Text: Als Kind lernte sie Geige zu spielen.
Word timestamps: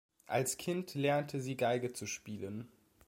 Als 0.25 0.57
Kind 0.57 0.95
lernte 0.95 1.39
sie 1.41 1.55
Geige 1.55 1.93
zu 1.93 2.07
spielen. 2.07 2.71